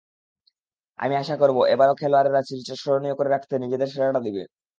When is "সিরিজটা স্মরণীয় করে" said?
2.47-3.29